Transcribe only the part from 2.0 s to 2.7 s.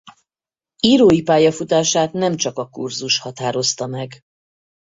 nem csak a